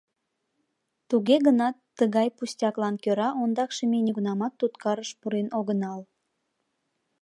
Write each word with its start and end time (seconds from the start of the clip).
Туге 1.09 1.35
гынат 1.47 1.75
тыгай 1.97 2.27
пустяклан 2.37 2.95
кӧра 3.03 3.29
ондакше 3.43 3.83
ме 3.91 3.99
нигунамат 4.05 4.53
туткарыш 4.59 5.09
пурен 5.19 5.47
огынал. 5.59 6.01